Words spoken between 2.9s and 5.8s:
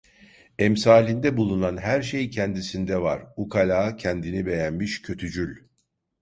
var: Ukala, kendini beğenmiş, kötücül…